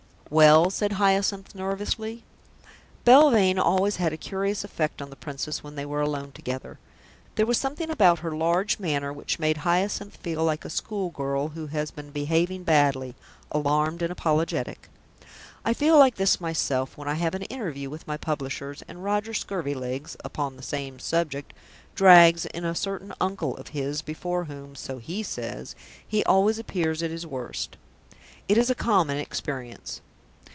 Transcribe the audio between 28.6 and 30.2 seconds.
a common experience.